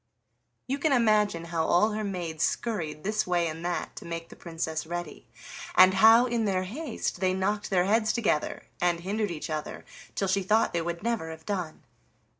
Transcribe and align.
'"You 0.71 0.79
can 0.79 0.91
imagine 0.93 1.45
how 1.53 1.63
all 1.63 1.91
her 1.91 2.03
maids 2.03 2.43
scurried 2.43 3.03
this 3.03 3.27
way 3.27 3.47
and 3.47 3.63
that 3.63 3.95
to 3.97 4.03
make 4.05 4.29
the 4.29 4.35
Princess 4.35 4.87
ready, 4.87 5.27
and 5.75 5.93
how 5.93 6.25
in 6.25 6.45
their 6.45 6.63
haste 6.63 7.19
they 7.19 7.35
knocked 7.35 7.69
their 7.69 7.85
heads 7.85 8.11
together 8.11 8.63
and 8.81 9.01
hindered 9.01 9.29
each 9.29 9.51
other, 9.51 9.85
till 10.15 10.27
she 10.27 10.41
thought 10.41 10.73
they 10.73 10.81
would 10.81 11.03
never 11.03 11.29
have 11.29 11.45
done. 11.45 11.83